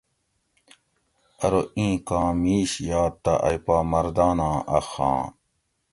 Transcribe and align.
ارو 1.45 1.61
ایں 1.77 1.93
کاں 2.07 2.29
میش 2.41 2.71
یات 2.89 3.13
تہ 3.23 3.33
ائ 3.47 3.57
پا 3.65 3.75
مرداناں 3.91 4.57
اۤ 4.77 4.83
خان 4.89 5.19